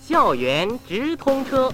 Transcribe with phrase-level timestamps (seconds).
[0.00, 1.72] 校园直通车。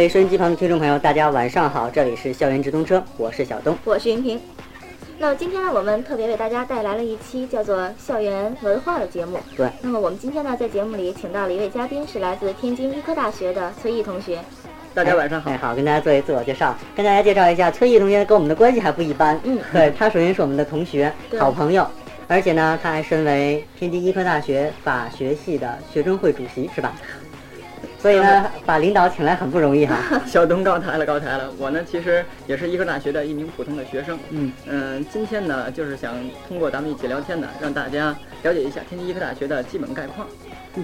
[0.00, 3.76] 位收音机旁的听众朋友，大家晚上好，这里是校园直通车，我是小东。
[3.84, 4.40] 我是云平。
[5.18, 9.38] 那今天呢，我们特别为大家带来了一期叫做《校园文化》的节目。
[9.54, 14.38] 对，那么我们今天呢，在节目里请到了一位嘉宾，是来自天津医科大学的崔毅同学。
[14.94, 15.58] 大家晚上好哎，。
[15.58, 19.38] 好，跟大家做一自我介绍，跟大家介绍一下，崔毅同学跟我们的关系还不一般。
[19.44, 21.86] 嗯对他首先是我们的同学、好朋友，
[22.26, 26.94] 而且呢，他还身为天津医科大学法学系的学生会主席，是吧？
[28.00, 29.96] 所以呢，把领导请来很不容易哈。
[30.26, 31.50] 小东高抬了，高抬了。
[31.58, 34.18] 我呢，其实也是医科大学的一名普通的学生。
[34.30, 36.14] 嗯嗯，今天呢，就是想
[36.48, 40.26] 通过咱们一起聊天呢，让大家了解一下天津医科大学的基本概况。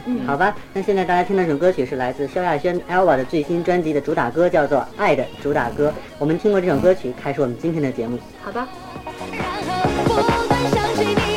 [0.05, 5.89] 嗯，好吧，那现在大家听的这首歌曲是来自萧亚轩 Elva 的最新专辑的主打歌，叫做《爱的主打歌》。
[6.19, 8.19] 我们听过这首歌曲，开始我们今天的节目。
[8.43, 8.69] 好吧，
[9.33, 11.36] 然后不断想起你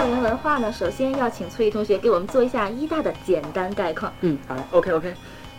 [0.00, 4.10] 校园文化呢，首先要请崔毅同学给我们做一下医大的简单概况。
[4.22, 4.62] 嗯，好嘞。
[4.70, 5.12] OK OK，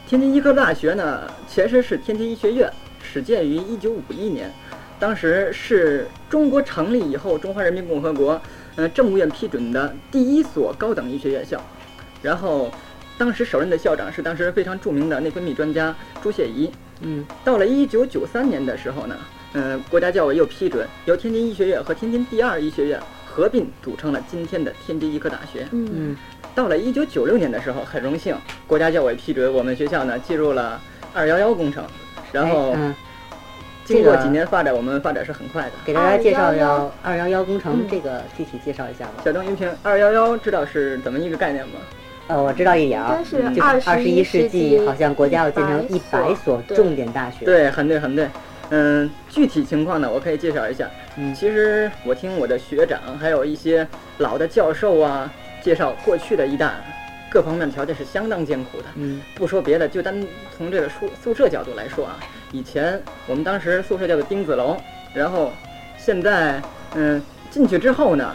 [0.07, 2.67] 天津医科大学呢，前身是天津医学院，
[3.03, 4.51] 始建于一九五一年，
[4.99, 8.41] 当时是中国成立以后中华人民共和国
[8.77, 11.61] 呃政务院批准的第一所高等医学院校。
[12.23, 12.71] 然后，
[13.19, 16.71] 当时首任的校长是当时非常著名的内分泌专家朱谢仪。
[17.01, 19.15] 嗯到了一九九三年的时候呢，
[19.53, 22.99] 嗯、国家教委又批准由天津医学院和天津第二医学院
[23.31, 25.65] 合并组成了今天的天津医科大学。
[25.71, 26.17] 嗯嗯
[26.53, 28.35] 到了一九九六年的时候，很荣幸，
[28.67, 30.81] 国家教委批准我们学校呢进入了
[31.13, 31.81] 二幺幺工程，
[32.33, 32.95] 然后哎嗯，
[33.85, 35.71] 经过几年发展，我们发展是很快的。
[35.85, 39.23] 给大家介绍一下二幺幺工程嗯，这个具体介绍一下吧。
[39.23, 41.75] 小邓云平，二幺幺知道是怎么一个概念吗？
[42.27, 48.27] 呃，我知道一点儿，是嗯就是二十一世纪，好像国家要建成一100百所重点大学。，对，很对，很对。
[48.71, 50.89] 嗯，具体情况呢，我可以介绍一下。
[51.17, 53.85] 嗯其实我听我的学长，还有一些
[54.19, 55.29] 老的教授啊，
[55.61, 56.75] 介绍过去的医大
[57.29, 58.85] 各方面条件是相当艰苦的。
[58.95, 60.25] 嗯不说别的，就单
[60.57, 62.17] 从这个宿宿舍角度来说啊，
[62.53, 64.77] 以前我们当时宿舍叫做丁子楼，
[65.13, 65.51] 然后
[65.97, 66.61] 现在
[66.95, 68.33] 嗯进去之后呢，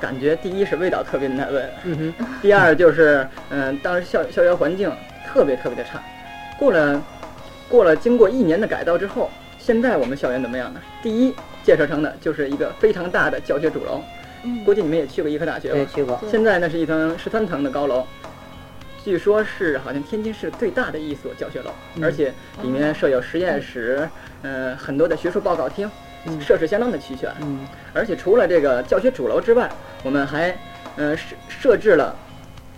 [0.00, 4.92] 感觉第一是味道特别难闻，嗯哼，第二就是嗯当时校校园环境
[5.28, 6.02] 特别特别的差。
[6.58, 7.00] 过了
[7.68, 9.30] 过了经过一年的改造之后，
[9.66, 10.80] 现在我们校园怎么样呢？
[11.02, 11.34] 第一
[11.64, 14.00] 建设成的就是一个非常大的教学主楼，
[14.44, 14.62] 嗯。
[14.64, 15.74] 估计你们也去过医科大学吧？
[15.74, 15.86] 对，？
[15.86, 16.20] 去过。
[16.30, 18.06] 现在呢是一层十三层的高楼，
[19.04, 22.04] 据说是好像天津市最大的一所教学楼，嗯。
[22.04, 22.32] 而且
[22.62, 24.08] 里面设有实验室，
[24.42, 25.90] 呃，很多的学术报告厅，
[26.26, 26.40] 嗯。
[26.40, 27.28] 设施相当的齐全。
[27.40, 27.66] 嗯。
[27.92, 29.68] 而且除了这个教学主楼之外，
[30.04, 30.56] 我们还
[30.94, 32.14] 呃设设置了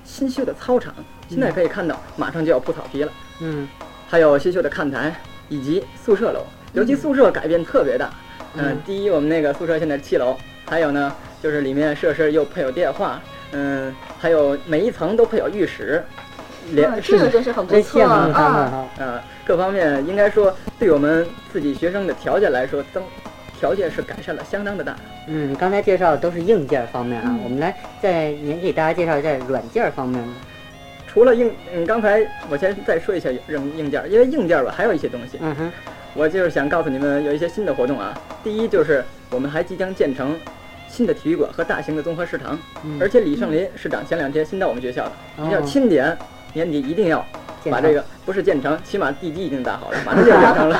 [0.06, 0.94] 新修的操场，
[1.29, 3.69] 现在可以看到马上就要铺草皮了，嗯。
[4.08, 5.14] 还有新修的看台
[5.50, 8.11] 以及宿舍楼，尤其宿舍改变特别大。
[8.55, 10.37] 嗯、嗯第一，我们那个宿舍现在是七楼，
[10.67, 11.12] 还有呢，
[11.43, 13.20] 就是里面设施又配有电话，
[13.53, 16.03] 嗯，还有每一层都配有浴室，
[16.73, 18.88] 连、啊这个真是很不错啊！
[18.99, 23.03] 呃各方面应该说对我们自己学生的条件来说，增
[23.59, 24.94] 条件是改善了相当的大。
[25.26, 30.29] 嗯，刚才介绍的都是硬件方面啊，嗯我们来再您给大家介绍一下软件方面的。
[31.06, 35.73] 除了硬，嗯，刚才我先再说一下硬硬件，因为硬件吧还有一些东西，嗯哼，
[36.19, 38.12] 我就是想告诉你们有一些新的活动啊。
[38.43, 40.37] 第一就是我们还即将建成
[40.88, 46.19] 新的体育馆和大型的综合食堂，嗯而且李胜林市长前两天新到我们学校了，哦要钦点
[46.55, 47.25] 年底一定要
[47.70, 50.76] 把这个不是建成，起码地基已经打好了， 马上就建成了。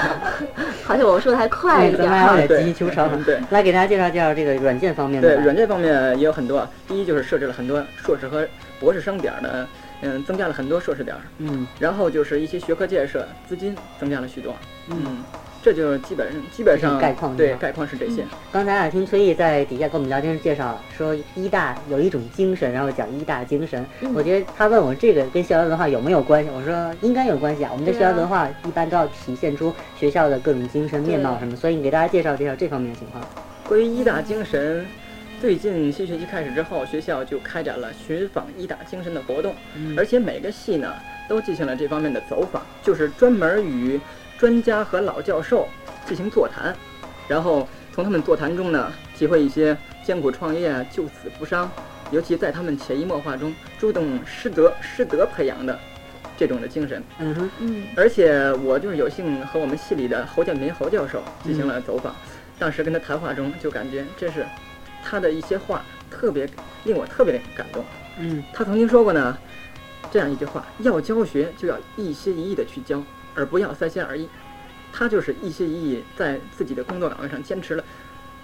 [0.85, 2.09] 好像我说的还快一点
[2.49, 3.23] 对急求成。
[3.23, 6.69] 对来给大家介绍介绍这个软件方面的对，软件方面也有很多啊。
[6.89, 8.45] 第一就是设置了很多硕士和
[8.81, 9.69] 博士生点儿的，
[10.01, 11.23] 嗯，增加了很多硕士点儿。
[11.39, 14.53] 嗯然后就是一些学科建设资金增加了许多。
[14.91, 15.03] 嗯。
[15.07, 15.25] 嗯，
[15.61, 18.25] 这就是基本上基本上概况对概况是这些。
[18.53, 23.85] 刚才啊，听崔毅在底下跟我们聊天时介绍说，医大有一种精神，然后讲医大精神。
[24.01, 27.71] 嗯我觉得他问我这个跟校园文化有没有关系，我说应该有关系啊。
[27.73, 33.23] 我们的校园文化一般都要体现出学校的各种精神面貌什么，所以你给大家介绍介绍这方面的情况。
[33.69, 34.87] 关于医大精神，
[35.41, 40.95] 最近新学期开始之后，学校就开展了寻访医大精神的活动，嗯而且每个系呢
[41.29, 44.01] 都进行了这方面的走访，就是专门与
[44.39, 45.69] 专家和老教授
[46.07, 46.75] 进行座谈，
[47.29, 51.71] 然后从他们座谈中呢，体会一些艰苦创业、救死扶伤，
[52.11, 55.79] 尤其在他们潜移默化中主动师德师德培养的
[56.37, 57.03] 这种的精神。
[57.19, 62.15] 嗯哼，嗯而且我就是有幸和我们系里的侯建民侯教授进行了走访，
[62.59, 64.47] 当时跟他谈话中就感觉这是
[65.05, 66.49] 他的一些话特别
[66.85, 67.85] 令我特别的感动。
[68.21, 69.37] 嗯他曾经说过呢，
[70.11, 73.03] 这样一句话：要教学就要一心一意的去教，
[73.35, 74.29] 而不要三心二意。
[74.93, 77.85] 他就是一心一意在自己的工作岗位上坚持了，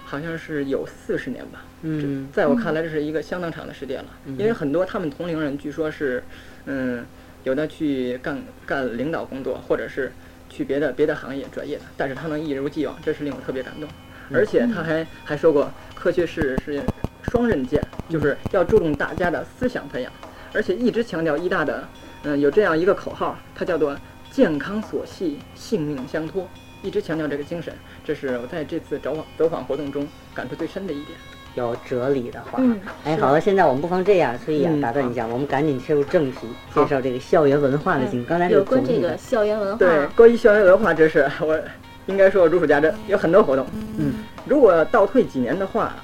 [0.05, 1.63] 好像是有四十年吧。
[1.81, 6.23] 嗯在我看来，这是一个相当长的时间了，嗯因为很多他们同龄人据说是，
[6.65, 7.03] 嗯，
[7.43, 10.11] 有的去干干领导工作，或者是
[10.49, 13.89] 去别的别的行业专业的，但是他能一如既往，这是令我特别感动。
[14.29, 16.81] 嗯而且他还还说过，科学是是
[17.23, 20.11] 双刃剑，就是要注重大家的思想培养，
[20.53, 21.87] 而且一直强调医大的，
[22.23, 23.95] 嗯，有这样一个口号，它叫做
[24.31, 26.47] 健康所系，性命相托。
[26.81, 27.73] 一直强调这个精神，
[28.03, 31.17] 这是我在这次走访走访活动中感触最深的一点。
[31.55, 32.59] 有哲理的话。
[32.61, 38.37] 嗯，哎，好了，现在我们不妨这样，崔毅啊，嗯打断一下，我们赶紧切入正题，介绍这个校园文化的情况。
[38.37, 41.59] 刚才有关这个校园文化，对，关于校园文化知识，我
[42.05, 43.65] 应该说如数家珍，有很多活动。
[43.97, 45.95] 嗯如果倒退几年的话，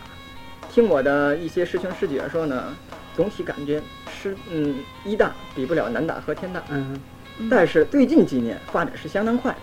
[0.72, 2.74] 听我的一些师兄师姐说呢，
[3.16, 3.80] 总体感觉
[4.22, 7.00] 师嗯一大比不了南大和天大，嗯
[7.40, 9.58] 嗯但是最近几年发展是相当快的。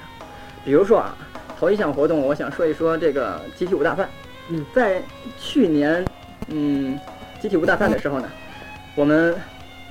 [0.65, 1.17] 比如说啊，
[1.59, 4.09] 头一项活动，我想说一说这个集体舞大赛。
[4.51, 5.01] 嗯，在
[5.39, 6.05] 去年
[6.49, 6.99] 嗯
[7.41, 8.29] 集体舞大赛的时候呢，
[8.97, 9.35] 我们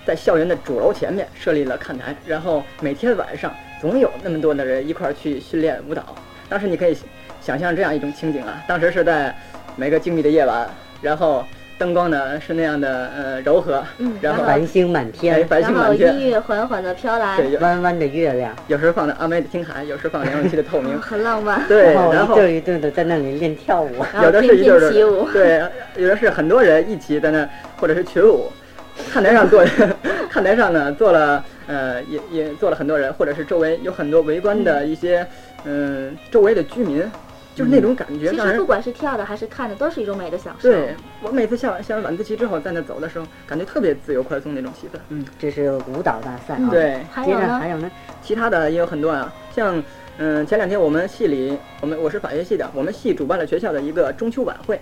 [0.05, 6.03] 在校园的主楼前面设立了看台，然后每天晚上总有那么多的人一块儿去训练舞蹈。
[6.50, 6.97] 当时你可以
[7.39, 9.36] 想象这样一种情景啊，当时是在
[9.75, 10.67] 每个静谧的夜晚，
[11.01, 11.45] 然后
[11.77, 21.62] 灯光呢是那样的呃柔和，嗯然后繁星满哎天，繁然后音星满天，乐缓缓的飘来，对，弯弯的月亮，有时候放的阿妹的听海，有时候放梁咏琪的透明， 很浪漫。
[21.67, 23.91] 对，然然后后一对一对的在那里练跳舞。
[24.13, 25.62] 然后有的是翩一对翩起舞对，
[25.98, 27.48] 有的是很多人一起在那，
[27.79, 28.51] 或者是群舞。
[29.13, 29.63] 看台上坐，
[30.27, 35.24] 看台上呢坐了，呃，也也坐了很多人，或者是周围有很多围观的一些，
[35.65, 37.03] 嗯、周围的居民，
[37.57, 40.69] 就是那种感觉，其实不管是跳的还是看的，都是一种美的享受。
[40.69, 44.99] 对我每次下完下完晚自习之后，在那走的时候，感觉特别自由宽松那种气氛。
[45.09, 47.47] 嗯，这是舞蹈大赛对，接还有呢？
[47.47, 47.89] 着还有呢？
[48.21, 49.83] 其他的也有很多啊，像
[50.19, 54.79] 嗯前两天我们系里，我们我是法学系的，我们系主办了学校的一个中秋晚会。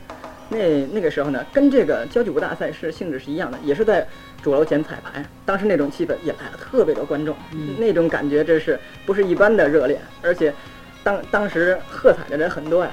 [0.49, 4.05] 那那个时候呢，跟这个交际舞大赛是性质是一样的，也是在
[4.43, 5.25] 主楼前彩排。
[5.43, 7.35] 当时那种气氛也来了特别多观众，
[7.79, 10.53] 那种感觉真是不是一般的热烈，而且
[11.05, 12.91] 当当时喝彩的人很多呀。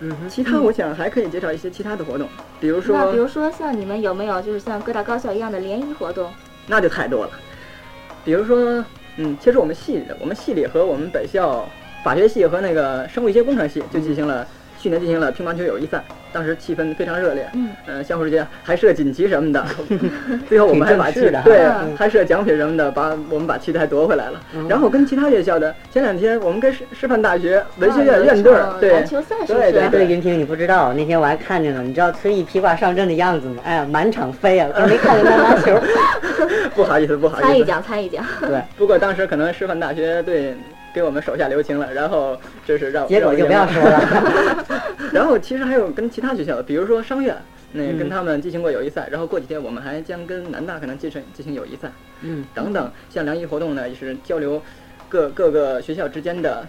[0.00, 2.26] 嗯哼，其他我想还可以介绍一些其他的活动，
[2.58, 6.32] 比如说那比如说像你们有没有就是像各大高校一样的联谊活动？
[6.66, 7.30] 那就太多了。
[8.24, 8.84] 比如说，
[9.18, 11.66] 嗯，其实我们系里，我们系里和我们本校
[12.02, 14.46] 法学系和那个生物医学工程系就进行了、
[14.78, 16.04] 去年进行了乒乓球友谊赛，
[16.36, 19.64] 当时气氛非常热烈，嗯，呃，相互之间还设锦旗什么的，
[20.46, 24.38] 最后我们还把旗挺正式的对嗯还设奖品什么的，把我们把旗还夺回来了。
[24.54, 29.72] 嗯然后跟其他院校的，前两天我们跟师师范大学文学院院队儿对篮球赛是不是？
[29.72, 33.62] 对对对，云婷你不知道，那天我还看见了，你知道崔毅披挂上阵的样子吗？
[33.64, 35.80] 哎呀，满场飞啊， 可没看见他拿球。
[36.76, 38.22] 不好意思不好意思，参一奖，参一奖。
[38.42, 40.54] 对，不过当时可能师范大学队
[40.96, 44.64] 给我们手下留情了，然后这是让结果就不要说了。
[45.12, 47.36] 然后其实还有跟其他学校的，比如说商院，
[47.72, 52.90] 那嗯跟他们进行过友谊赛，然后过几天我们还将跟南大可能进行进行友谊赛嗯，等等。
[53.10, 54.62] 像联谊活动呢，也是交流
[55.06, 56.66] 各各个学校之间的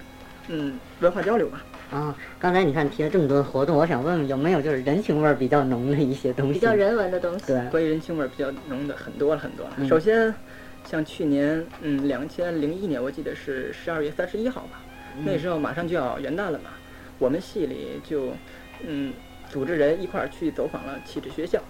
[0.50, 1.64] 嗯文化交流吧。
[1.90, 6.56] 啊，刚才你看提了这么多活动，我想问问有没有就是人情味儿比较浓的一些东西？
[6.56, 7.46] 比较人文的东西。
[7.48, 9.72] 对，关于人情味儿比较浓的很多了很多了。
[9.78, 10.36] 嗯首先，
[10.89, 14.79] 像去年嗯两千零一年，我记得是十二月三十一号吧，
[15.25, 16.70] 那时候马上就要元旦了嘛，
[17.20, 18.32] 我们系里就
[18.88, 19.12] 嗯
[19.50, 21.62] 组织人一块儿去走访了启智学校，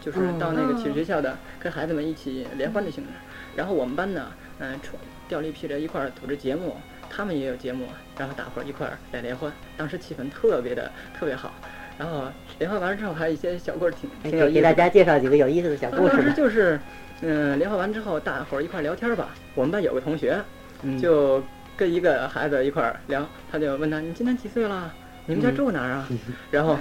[0.00, 3.10] 就是到那个启智学校的，跟孩子们一起联欢的性质。
[3.54, 4.96] 然后我们班呢，嗯、出
[5.28, 6.76] 调了一批人一块儿组织节目，
[7.08, 7.86] 他们也有节目，
[8.18, 11.54] 然后大伙儿一块儿来联欢，当时气氛特别的特别好。
[11.96, 12.24] 然后
[12.58, 16.32] 联欢完了之后，还有一些小故事挺哎挺有意思给大家介绍几个有意思的小故事当时。
[16.32, 16.80] 就是，
[17.20, 19.30] 嗯，联欢完之后，大伙儿一块儿聊天吧。
[19.54, 20.38] 我们班有个同学，
[20.82, 21.42] 嗯就
[21.76, 24.92] 跟一个孩子一块儿聊，他就问他：“你今年几岁了？
[25.26, 26.08] 你们家嗯住哪儿啊？”
[26.50, 26.76] 然后，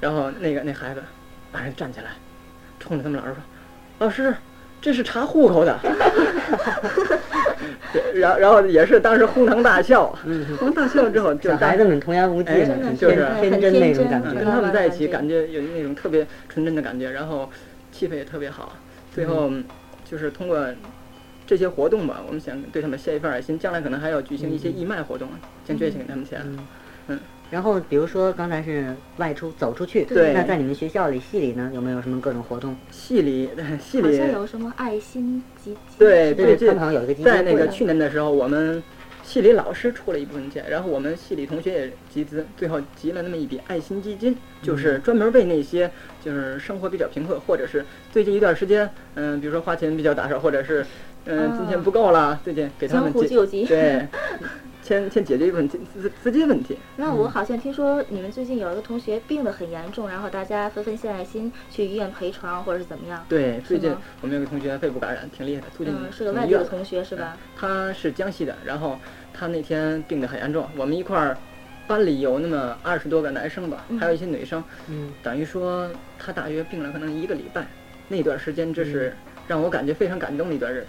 [0.00, 1.02] 然后那个那孩子
[1.52, 2.10] 马上站起来，
[2.78, 3.42] 冲着他们老师说
[3.98, 4.34] ：“老师，
[4.80, 5.78] 这是查户口的。
[7.92, 14.50] 对”然后然后也是当时哄堂大笑，嗯，哄堂大笑之后就小孩子们童言无忌哎嘛，很就是天天真那种感嗯，觉跟。
[14.52, 17.48] 他们在一起，感感觉有那种特别纯真的感觉，然后
[17.90, 18.76] 气氛也特别好。
[19.16, 19.50] 最后
[20.04, 20.62] 就是通过
[21.46, 25.26] 这些活动吧，我们想对他们献一份爱心，将来可能还要举行一些义卖活动，
[25.64, 26.42] 将捐献给他们钱。
[27.08, 27.18] 嗯。
[27.50, 32.76] 然后比如说刚才是外出走出去，对那在你们学校里系里呢，有没有什么各种活动？
[32.90, 33.48] 系里
[33.80, 38.82] 系好里像有什么爱心基金对对，最近他们好像有一个基金在那个去年的时候，我们
[39.26, 45.90] 系里老师出了一部分钱，然后我们系里同学也集资，最后集了那么一笔爱心基金，就是专门为那些
[46.24, 50.86] 就是生活比较贫困，或者是最近一段时间，嗯，比如说花钱比较打手，或者是
[51.24, 51.56] 嗯啊。
[51.58, 53.12] 金钱不够了，最近给他们。
[53.66, 54.06] 对，
[54.86, 56.78] 先先解决一部分资资资金问题。
[56.94, 63.24] 那我好像听说你们最近有一个同学病得很严重，然后大家纷纷献爱心去医院陪床或者是怎么样？
[63.28, 67.36] 对，最近我们有个同学肺部感染，挺厉害的，最近嗯，是个外地的同学是吧？
[67.56, 68.96] 他是江西的，然后
[69.34, 71.36] 他那天病得很严重，我们一块儿
[71.88, 77.66] 班里有那么二十多个男生吧，嗯还有一些女生，嗯，等于说他大约病了可能一个礼拜，
[78.06, 79.16] 那段时间这是
[79.48, 80.88] 让我感觉非常感动的一段日子。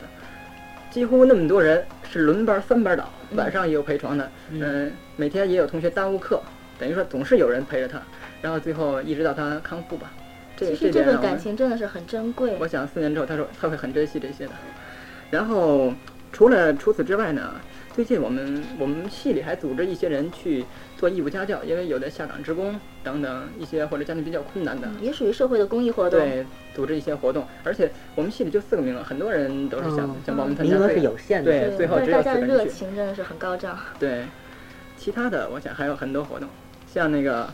[0.98, 6.42] 几乎那么多人是轮班三班倒，嗯晚上也有陪床的，嗯、每天也有同学耽误课，
[6.80, 8.02] 等于说总是有人陪着他，
[8.42, 10.12] 然后最后一直到他康复吧。
[10.56, 12.58] 这其实这份感情真的是很珍贵。
[12.60, 14.54] 我想四年之后，他说他会很珍惜这些的。
[15.30, 15.94] 然后
[16.34, 17.54] 除了除此之外呢，
[17.94, 20.66] 最近我们我们系里还组织一些人去
[20.98, 26.20] 做义务家教，因为有的下岗职工等等一些或者家庭比较困难的，嗯也属于社会的公益活动。
[26.20, 27.46] 对，组织一些活动。
[27.64, 31.52] 而且我们系里就四个名额，很多人都是想、嗯想报名参加，名额是有限的。
[31.52, 33.78] 对最后只有四个人去热情真的是很高涨。
[34.00, 34.26] 对，
[34.98, 36.50] 其他的我想还有很多活动，
[36.92, 37.48] 像那个，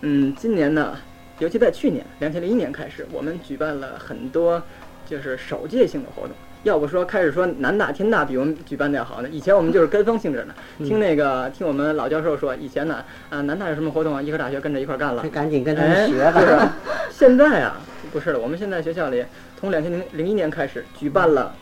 [0.00, 0.96] 嗯，今年呢，
[1.38, 4.60] 尤其在去年两千零一年开始，我们举办了很多
[5.06, 6.36] 就是首届性的活动。
[6.66, 15.30] 要不说开始说南大天大比我们举办的要好呢，以前我们就是跟风性质的，听那个听我们老教授说，以前呢，啊南大有什么活动啊，医科大学跟着一块儿干了就。
[15.30, 16.40] 赶紧跟他们哎，学吧。
[16.40, 16.68] 是
[17.08, 17.80] 现在啊，
[18.12, 19.24] 不是了，我们现在学校里
[19.56, 21.54] 从两千零零一年开始举办了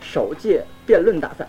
[0.00, 1.46] 首届辩论大赛，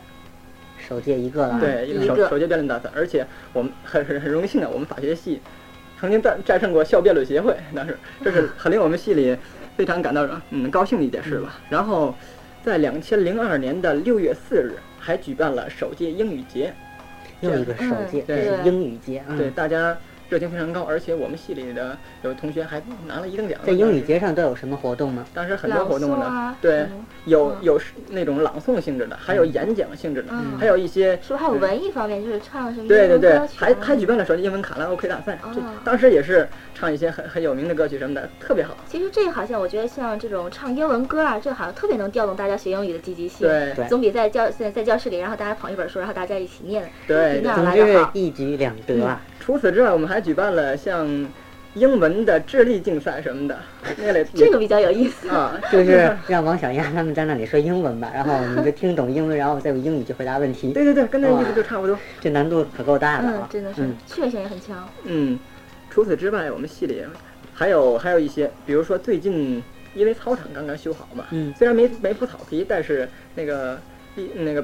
[0.77, 5.39] 首届一个了，对，一个首首届辩论大赛，而且我们很很很荣幸的，我们法学系
[5.97, 9.37] 曾经战战胜过校辩论协会，那是这是很令我们系里
[9.77, 11.57] 非常感到嗯高兴的一件事吧。
[11.69, 12.13] 然后
[12.67, 16.73] 在两千零二年的六月四日，还举办了首届英语节，
[17.39, 18.25] 又一个首届，
[18.65, 19.97] 英语节，啊对，大家
[20.29, 23.57] 热情非常高，而且我们系里的有同学还拿了一等奖。
[23.65, 25.25] 在英语节上都有什么活动吗？
[25.33, 38.75] 当时很多活动呢，啊对，嗯有有是那种朗诵性质的，还有演讲性质的，嗯还有一些是不是还有文艺方面，就是唱什么对对对还还举办了首届英文卡拉 OK 大赛，这哦当时也是唱一些很很有名的歌曲什么的，特别好。
[38.87, 43.47] 其实这个好像我觉得像这种唱英文歌啊，这好像特别能调动大家学英语的积极性。
[43.47, 48.11] 对对总比在教在在教室里，然后大家捧一本书，然后大家一起念，对总之是来的好。
[48.13, 49.21] 一举两得啊！
[49.39, 51.07] 除此之外，我们还举办了像
[51.73, 53.59] 英文的智力竞赛什么的，
[53.97, 55.29] 那类这个比较有意思。
[55.29, 60.71] 啊， 就是让王小丫他们在那里说英文吧，然后我们就听懂英文，然后再用英语去回答问题。
[60.73, 61.97] 对对对，跟那意思就差不多。
[62.19, 64.89] 这难度可够大的啊！，嗯真的是嗯，趣味性也很强。
[65.03, 65.37] 嗯，
[65.89, 67.03] 除此之外，我们系里
[67.53, 73.79] 还有还有一些，比如说最近因为操场刚刚修好嘛，嗯虽然没没铺草皮，但是那个
[74.15, 74.63] 地那个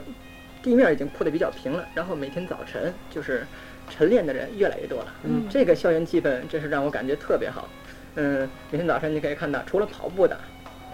[0.63, 3.45] 地面已经铺的比较平了，然后每天早晨就是
[3.89, 7.67] 晨练的人越来越多了，嗯这个校园气氛真是让我感觉特别好。
[8.15, 10.37] 嗯，每天早晨你可以看到，除了跑步的，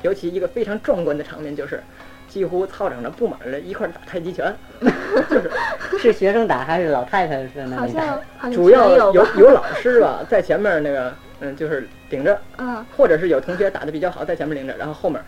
[0.02, 1.82] 尤其一个非常壮观的场面就是。
[2.30, 4.56] 几乎操场上布满了一块儿打太极拳，
[5.32, 5.50] 就是
[5.98, 8.16] 是学生打还是老太太在那好里打像？
[8.38, 9.14] 好像主要有。
[9.16, 15.20] 有有老师吧在前面那个嗯就是顶着，嗯，或者是有同学打的比较好在前面领着，然后后面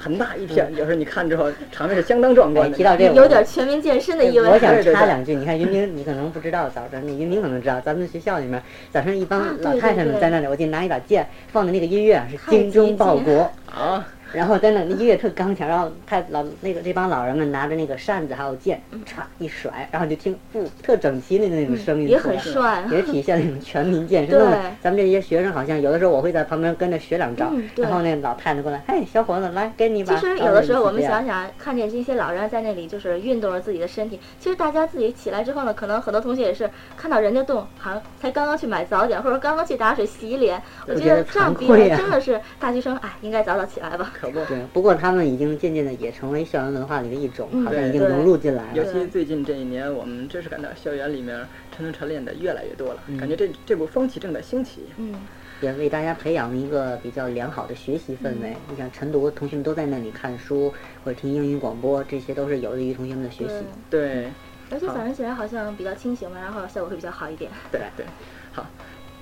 [0.00, 2.76] 很大一片，有时候你看之后场面是相当壮哎，观的。
[2.76, 4.48] 提到这个，有点全民健身的意味。
[4.48, 22.84] 我想插两句，你看云明，你可能不知道，早晨你云明可能知道，咱们学校里面早上一帮老太太们在那里，我记得拿一把剑，放的那个音乐啊是精忠报国，啊，然后在那那音乐特刚强，然后太老那个这帮老人们拿着那个扇子还有剑，歘一甩，然后就听不特整齐的那种声音嗯也，很帅。
[22.90, 24.38] 也体现那种全民健身。
[24.38, 24.48] 对
[24.82, 30.14] 咱们这些学生好像有的时候我会在旁边跟着学两招，嗯对然后那老太太过来，嘿，小伙子来给你一把。
[30.14, 34.20] 其实有的时候我们想想，看见这些老人在那里就是运动着自己的身体。
[34.38, 40.60] 其实大家自己起来之后呢，可能很多同学也是看到人家动，好像才刚刚去买早点，或者刚刚去打水洗脸。
[40.86, 44.12] 我觉觉得得这样比真的是大学生，哎，应该早早起来吧。
[44.18, 44.44] 可不。
[44.46, 48.70] 对，不过他们已经渐渐的也成为校园文化里的一种，好像已经融入进来了。
[48.74, 51.38] 尤其最近这一年，我们真是感到校园里面
[51.74, 54.86] 晨晨晨练的越来越多了，嗯感觉这这股风气正在兴起。
[54.96, 55.14] 嗯，
[55.60, 58.50] 也为大家培养一个比较良好的学习氛围。
[58.50, 60.72] 嗯你想晨读，同学们都在那里看书
[61.04, 63.54] 或者听英语广播，这些都是有利于同学们的学习
[63.88, 64.00] 对。。
[64.00, 64.32] 对，
[64.70, 67.50] 而且早上起来好像比较清醒嘛，然后效果会比较好一点。
[67.70, 68.04] 对对，
[68.52, 68.66] 好。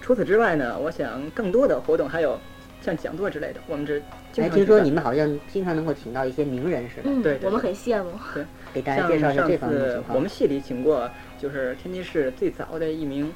[0.01, 2.39] 除此之外呢，我想更多的活动还有
[2.87, 8.13] 像讲座之类的，我们这经哎，听说你们好像经常能够请到一些名人似的，嗯，对对我们很羡慕。
[8.73, 10.15] 给大家介绍一下这方面的次情况。
[10.15, 13.33] 我们系里请过，就是天津市最早的一名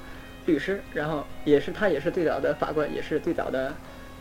[0.47, 3.75] 律师，然后也是他也是最早的法官，也是最早的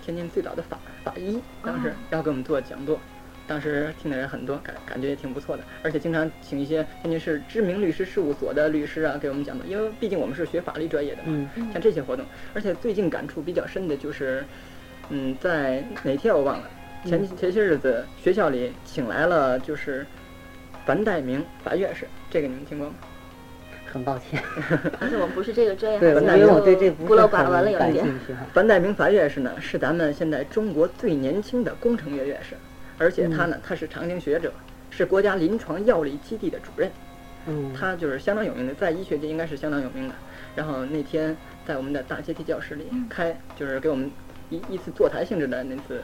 [0.04, 3.00] 天津最早的法法医，当时哦要给我们做讲座。
[3.46, 12.24] 当时听的人很多，感感觉也挺不错的，而且经常请一些天津市知名律师事务所的律师啊给我们讲座，因为毕竟我们是学法律专业的嘛，嗯，像这些活动。
[12.54, 14.46] 而且最近感触比较深的就是，
[15.10, 16.70] 嗯，在哪天我忘了，
[17.06, 20.06] 前嗯前些日子学校里请来了就是
[20.86, 22.96] 樊代明樊院士，这个你们听过吗？
[23.92, 24.40] 很抱歉，
[25.02, 28.06] 而且我们不是这个专业，对，因为我就对这不陋寡闻了很感有一点。
[28.06, 28.42] 兴趣哈。
[28.54, 32.56] 樊代明樊院士呢，是咱们现在中国最年轻的工程院院士，
[33.00, 34.54] 而且他呢，他是长青学者，
[34.92, 36.92] 是国家临床药理基地的主任，
[37.48, 40.14] 嗯，他就是相当有名的，在医学界应该是相当有名的。
[40.56, 44.12] 然后那天在我们的大阶梯教室里开，就是给我们
[44.50, 46.02] 一一次座谈性质的那次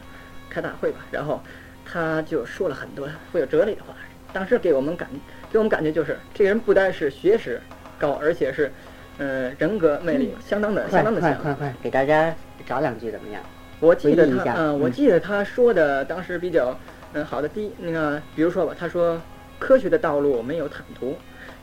[0.50, 1.42] 开大会吧，然后
[1.86, 3.94] 他就说了很多富有哲理的话，
[4.32, 5.10] 当时给我们感
[5.52, 7.62] 给我们感觉就是这个人不单是学识
[8.00, 8.72] 高，而且是。
[9.18, 11.34] 呃，人格魅力相当的、快相当的强。
[11.36, 13.42] 快快快，给大家找两句怎么样？
[13.80, 16.78] 我记得他，嗯，我嗯记得他说的当时比较，
[17.14, 17.48] 嗯，好的。
[17.48, 19.18] 第一，那个，比如说吧，他说，
[19.58, 21.16] 科学的道路没有坦途，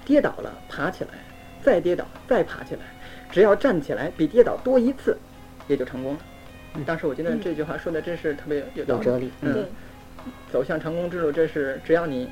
[0.02, 1.10] 跌倒了爬起来，
[1.62, 2.80] 再跌倒再爬起来，
[3.30, 5.14] 只要站起来比跌倒多一次，
[5.68, 6.20] 也就成功了。
[6.74, 8.98] 嗯当时我觉得这句话说的真是特别有道理。
[8.98, 9.30] 有哲理。
[9.42, 9.66] 嗯，
[10.50, 12.28] 走向成功之路，这是只要你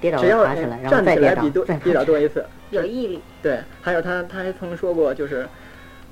[0.00, 2.04] 跌倒只要了爬起来，然后站再跌倒起来比多，跌倒。
[2.04, 2.44] 多一次。
[2.70, 3.20] 有毅力。
[3.42, 5.46] 对，还有他他还曾说过，就是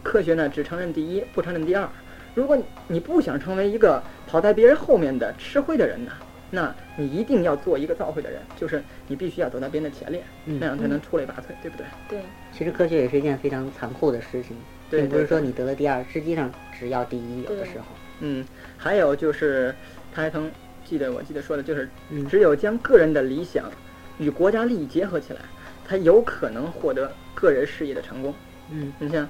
[0.02, 1.88] 科学呢只承认第一，不承认第二。
[2.34, 2.56] 如果
[2.88, 6.12] 你不想成为一个跑在别人后面的吃灰的人呢，
[6.50, 11.86] 那你一定要做一个造会的人，就是你必须要走到别人的前列，嗯那样才能出类拔萃，对不对？
[12.08, 12.20] 对，
[12.52, 17.84] 其实科学也是一件非常残酷的事情，对并不是说你得了第二，实际上只要第一，有的时候。
[18.20, 18.44] 嗯，
[18.76, 19.74] 还有就是
[20.14, 20.50] 他还曾
[20.84, 23.70] 记得我记得说的就是嗯，只有将个人的理想
[24.18, 25.40] 与国家利益结合起来，
[25.86, 28.34] 才有可能获得个人事业的成功。
[28.70, 29.28] 嗯你像，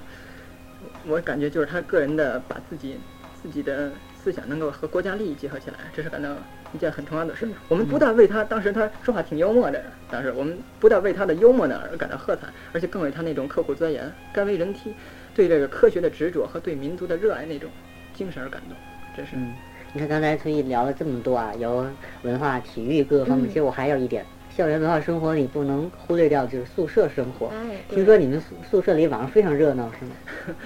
[1.07, 2.97] 我感觉就是他个人的把自己
[3.41, 6.29] 自己的思想能够和国家利益结合起来，这是感到
[6.73, 7.47] 一件很重要的事。
[7.67, 14.93] 我们不但为他当时他说话挺幽默的，但是我们不但为他的幽默呢而感到喝彩，而且更为他那种刻苦钻研、甘为人梯、
[15.35, 17.69] 对这个科学的执着和对民族的热爱那种
[18.13, 18.77] 精神而感动。
[19.15, 19.53] 真是，嗯，
[19.93, 21.85] 你看刚才崔毅聊了这么多啊，有
[22.23, 27.47] 文化、体育各个方面，嗯其实我还有一点，校园文化生活里不能忽略掉就是宿舍生活。
[27.47, 30.11] 哎，听说你们宿宿舍里晚上非常热闹，是吗？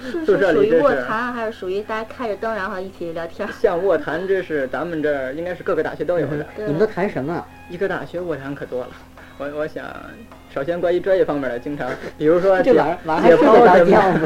[0.00, 3.52] 是宿舍是属于里这是卧谈，还是属于大家开着灯然后一起聊天儿？
[3.60, 6.26] 像卧谈，这是咱们这儿应该是各个大学都有
[6.56, 7.46] 你们都谈什么啊？
[7.68, 8.90] 医科大学卧谈可多了。
[9.38, 9.84] 我我想，
[10.52, 14.20] 首先关于专业方面的，经常比如说这解晚上晚上还解睡觉吗？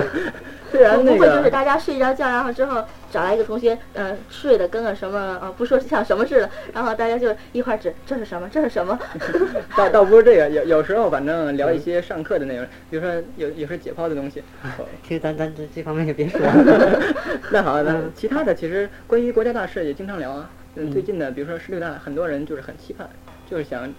[0.72, 8.98] 虽然那不会就是个大家睡着觉，然后之后找来一个同学，嗯、睡的跟个什么呃不说像什么似的，然后大家就一块儿指这是什么，这是什么，
[9.76, 14.40] 倒倒不是这个，有有时候反正聊一些上课的内容，比如说有有时候解剖的东西。
[14.62, 17.02] 哦其实咱咱这这方面就别说了。
[17.52, 20.48] 那好，那嗯其他的其实关于国家大事也经常聊啊。
[20.76, 23.06] 嗯，嗯最近的比如说十六大，很多人就是很期盼，
[23.46, 23.92] 就是想。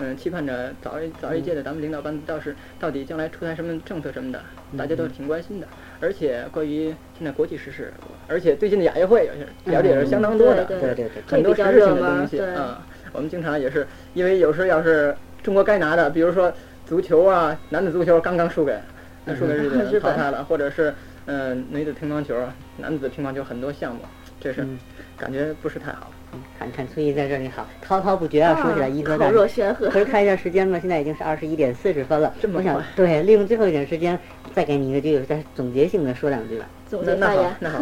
[0.00, 4.42] 嗯，期盼着早一早一届的咱们领导班子到是到底将来出台什么政策什么的，
[4.76, 5.66] 大家都挺关心的。
[6.00, 6.86] 而且关于
[7.18, 7.92] 现在国际时事，
[8.26, 10.64] 而且最近的亚运会也是了解也是相当多的。
[10.64, 16.52] 对对对对，很多实质性的东西对啊、我们经常也是因为有时候要是中国该拿的，比如说
[16.86, 18.78] 足球啊，男子足球刚刚输给
[19.26, 20.94] 那输给日日本 本淘汰了，或者是
[21.26, 22.34] 嗯、呃女子乒乓球、
[22.78, 24.00] 男子乒乓球很多项目，
[24.40, 24.78] 这是嗯
[25.18, 26.10] 感觉不是太好。
[26.58, 29.98] 看看崔毅在这里好滔滔不绝啊，说起来医科大口若悬河可。
[30.00, 32.34] 是看一下时间呢，现在已经是二十一点四十分了。
[32.40, 34.18] 这么我想快对，利用最后一点时间，
[34.52, 36.66] 再给你一个机会，再总结性的说两句吧。
[36.86, 37.78] 总那那好结发言，，那好，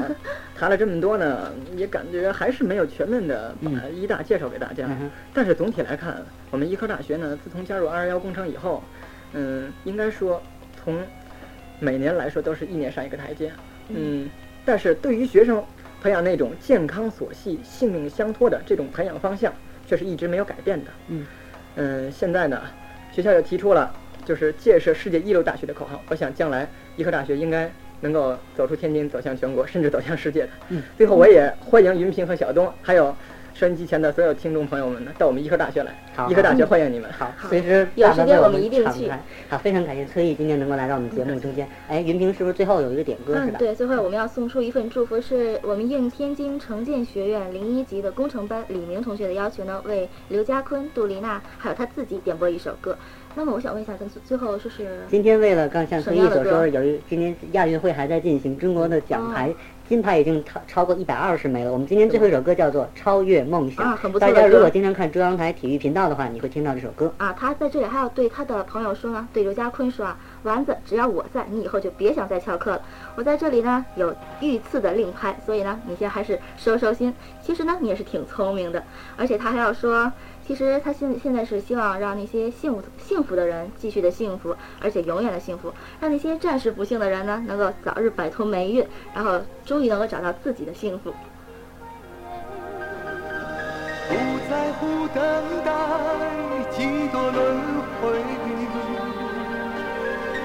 [0.56, 4.86] 谈了这么多呢，也感觉还是没有全面的把嗯医大介绍给大家。
[4.88, 6.16] 嗯但是总体来看，
[6.50, 8.82] 我们医科大学呢，自从加入二幺幺工程以后，
[9.32, 10.42] 嗯，应该说
[10.82, 10.98] 从
[11.80, 13.50] 每年来说都是一年上一个台阶。
[13.88, 14.28] 嗯，
[14.64, 15.64] 但是对于学生
[16.00, 19.52] 培养那种健康所系、性命相托的这种培养方向，
[19.86, 20.90] 却是一直没有改变的。
[21.08, 21.26] 嗯
[21.76, 22.62] 嗯，现在呢，
[23.12, 23.92] 学校又提出了
[24.24, 26.02] 就是建设世界一流大学的口号。
[26.08, 30.50] 我想将来医科大学应该能够走出天津，走向全国，甚至走向世界的。
[30.68, 33.14] 嗯，最后我也欢迎云平和小东，还有
[33.58, 35.92] 收音机前的所有听众朋友们呢，到我们医科大学来。
[36.14, 37.10] 好医科大学欢迎你们。
[37.10, 39.10] 好，随时有时间我们一定去。
[39.48, 41.68] 好，非常感谢崔毅今天能够来到我们节目中间。
[41.88, 43.58] 哎，云平是不是最后有一个点歌是嗯，吧？
[43.58, 52.96] 对，最后我们要送出一份祝福，是我们应天津城建学院零一级的工程班李明同学的要求呢，为刘家坤、杜丽娜还有他自己点播一首歌。
[53.34, 59.54] 那么我想问一下，咱最最后就是今天为了刚像崔毅所说，什么样的歌由于今天亚运会还在进行，中国的奖牌、哦
[59.88, 61.72] 金牌已经超超过一百二十枚了。
[61.72, 67.10] 我们今天最后一首歌叫做《超越梦想》，啊很不错大家如果经常看中央台体育频道的话，你会听到这首歌。
[67.16, 72.82] 啊，他在这里还要对他的朋友说呢，对刘家坤说啊，丸子，只要我在，你以后就别想再翘课了。
[73.16, 77.14] 我在这里呢有御赐的令牌，所以呢，你先还是收收心。
[77.42, 78.82] 其实呢，你也是挺聪明的，
[79.16, 80.12] 而且他还要说，
[80.48, 88.82] 其实他现现在是希望让那些幸福幸福的人继续的幸福，而且永远的幸福，让那些暂时不幸的人呢，能够早日摆脱霉运，
[89.14, 91.12] 然后终于能够找到自己的幸福。
[94.08, 94.14] 不
[94.48, 95.22] 在乎等
[95.62, 95.70] 待
[96.70, 97.56] 几多轮
[98.00, 98.08] 回，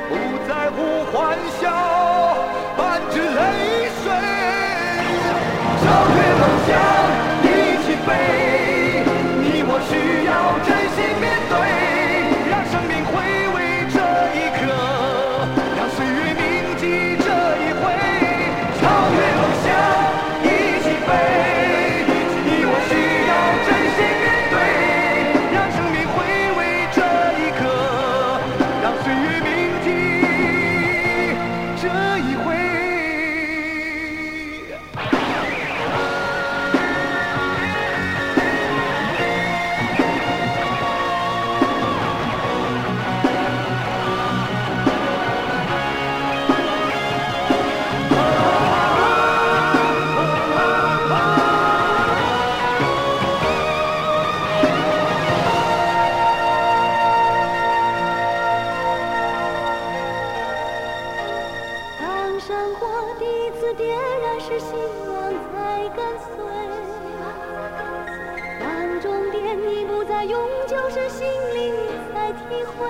[0.09, 1.71] 不在乎欢笑
[2.75, 4.11] 伴着泪水，
[5.79, 7.22] 超越梦想
[70.67, 71.73] 再永久时，心灵
[72.13, 72.87] 在体会。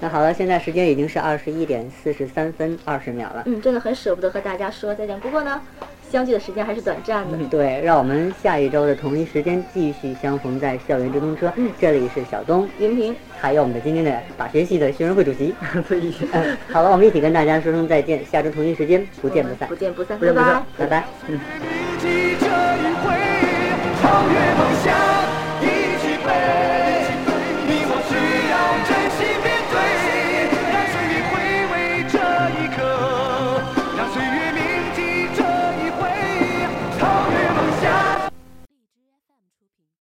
[0.00, 3.42] 那好了，现在时间已经是二十一点四十三分二十秒了。
[3.46, 5.18] 嗯，真的很舍不得和大家说再见。
[5.20, 5.60] 不过呢，
[6.10, 7.38] 相聚的时间还是短暂的。
[7.50, 11.52] 对，让我们下一周的同一时间继续相逢在校园直通车。
[11.56, 15.54] 嗯这里是小东，云平，还有我们的今天的法学系的学生会主席。
[16.32, 20.86] 嗯，好了，我们一起跟大家说声再见，下周同一时间不见不散不，见不散，不见不散拜拜。
[20.86, 21.04] 拜拜。
[21.28, 21.40] 铭
[22.00, 23.21] 记这
[24.04, 24.61] Oh, yeah.